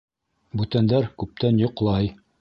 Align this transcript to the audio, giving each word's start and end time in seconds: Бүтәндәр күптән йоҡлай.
Бүтәндәр 0.61 1.07
күптән 1.25 1.63
йоҡлай. 1.67 2.15